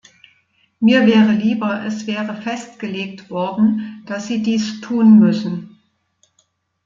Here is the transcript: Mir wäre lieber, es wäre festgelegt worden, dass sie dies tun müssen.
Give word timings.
Mir 0.79 1.05
wäre 1.05 1.31
lieber, 1.31 1.85
es 1.85 2.07
wäre 2.07 2.33
festgelegt 2.41 3.29
worden, 3.29 4.01
dass 4.07 4.25
sie 4.25 4.41
dies 4.41 4.81
tun 4.81 5.19
müssen. 5.19 5.77